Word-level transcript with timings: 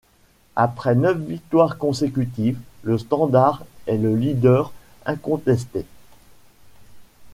Après 0.55 0.95
neuf 0.95 1.19
victoires 1.19 1.77
consécutives, 1.77 2.57
le 2.81 2.97
Standard 2.97 3.63
est 3.85 3.97
le 3.99 4.15
leader 4.15 4.71
incontesté. 5.05 5.85